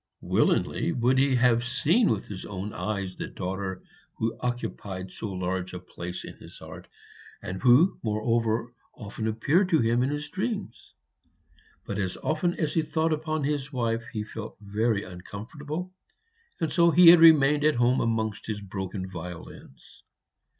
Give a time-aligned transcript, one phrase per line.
[0.23, 3.83] Willingly would he have seen with his own eyes the daughter
[4.15, 6.87] who occupied so large a place in his heart,
[7.43, 10.95] and who moreover often appeared to him in his dreams;
[11.85, 15.93] but as often as he thought upon his wife he felt very uncomfortable,
[16.59, 20.01] and so he remained at home amongst his broken violins.